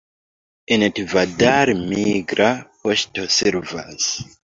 En 0.77 0.85
Tivadar 0.99 1.71
migra 1.91 2.47
poŝto 2.79 3.27
servas. 3.37 4.09